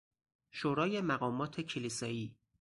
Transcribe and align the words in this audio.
شورای 0.51 1.01
مقامات 1.01 1.61
کلیسایی... 1.61 2.35